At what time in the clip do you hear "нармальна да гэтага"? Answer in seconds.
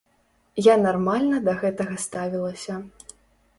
0.85-2.01